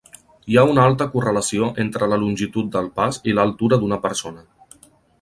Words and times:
Hi 0.53 0.55
ha 0.59 0.63
una 0.71 0.85
alta 0.91 1.07
correlació 1.17 1.69
entre 1.85 2.09
la 2.15 2.19
longitud 2.23 2.75
del 2.79 2.91
pas 2.99 3.23
i 3.33 3.39
l'altura 3.39 3.83
d'una 3.85 4.05
persona. 4.09 4.47